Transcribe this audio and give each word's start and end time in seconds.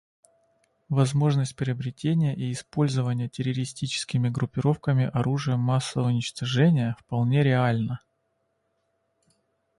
Возможность 0.89 1.55
приобретения 1.55 2.33
и 2.35 2.51
использования 2.53 3.29
террористическими 3.29 4.29
группировками 4.29 5.07
оружия 5.13 5.57
массового 5.57 6.07
уничтожения 6.07 6.97
вполне 6.99 7.43
реальна. 7.43 7.99